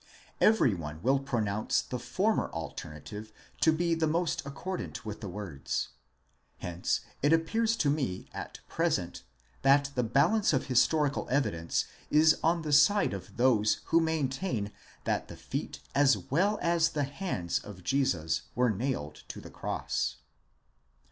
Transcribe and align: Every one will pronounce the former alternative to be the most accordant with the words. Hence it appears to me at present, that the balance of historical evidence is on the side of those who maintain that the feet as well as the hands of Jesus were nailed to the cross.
Every 0.39 0.73
one 0.73 0.99
will 1.03 1.19
pronounce 1.19 1.79
the 1.79 1.99
former 1.99 2.49
alternative 2.53 3.31
to 3.59 3.71
be 3.71 3.93
the 3.93 4.07
most 4.07 4.43
accordant 4.47 5.05
with 5.05 5.21
the 5.21 5.29
words. 5.29 5.89
Hence 6.57 7.01
it 7.21 7.31
appears 7.31 7.75
to 7.75 7.89
me 7.91 8.27
at 8.33 8.61
present, 8.67 9.21
that 9.61 9.91
the 9.93 10.01
balance 10.01 10.53
of 10.53 10.65
historical 10.65 11.27
evidence 11.29 11.85
is 12.09 12.39
on 12.41 12.63
the 12.63 12.73
side 12.73 13.13
of 13.13 13.37
those 13.37 13.81
who 13.85 13.99
maintain 14.01 14.71
that 15.03 15.27
the 15.27 15.37
feet 15.37 15.81
as 15.93 16.17
well 16.17 16.57
as 16.63 16.89
the 16.89 17.03
hands 17.03 17.59
of 17.59 17.83
Jesus 17.83 18.41
were 18.55 18.71
nailed 18.71 19.21
to 19.27 19.39
the 19.39 19.51
cross. 19.51 20.15